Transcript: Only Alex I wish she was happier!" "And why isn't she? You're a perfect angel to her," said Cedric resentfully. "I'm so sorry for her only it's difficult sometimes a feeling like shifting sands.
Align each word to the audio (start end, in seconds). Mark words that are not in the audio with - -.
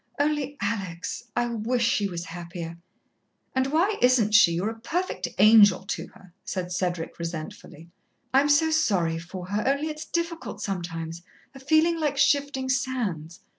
Only 0.19 0.57
Alex 0.59 1.25
I 1.35 1.45
wish 1.45 1.85
she 1.87 2.07
was 2.07 2.25
happier!" 2.25 2.79
"And 3.53 3.67
why 3.67 3.99
isn't 4.01 4.31
she? 4.31 4.53
You're 4.53 4.71
a 4.71 4.79
perfect 4.79 5.27
angel 5.37 5.83
to 5.85 6.07
her," 6.07 6.33
said 6.43 6.71
Cedric 6.71 7.19
resentfully. 7.19 7.87
"I'm 8.33 8.49
so 8.49 8.71
sorry 8.71 9.19
for 9.19 9.45
her 9.49 9.63
only 9.67 9.89
it's 9.89 10.05
difficult 10.05 10.59
sometimes 10.59 11.21
a 11.53 11.59
feeling 11.59 11.99
like 11.99 12.17
shifting 12.17 12.67
sands. 12.67 13.41